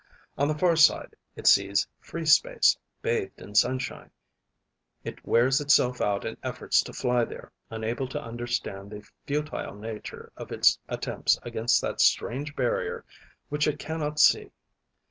[0.35, 4.09] On the far side, it sees free space, bathed in sunshine.
[5.03, 10.31] It wears itself out in efforts to fly there, unable to understand the futile nature
[10.35, 13.05] of its attempts against that strange barrier
[13.49, 14.49] which it cannot see.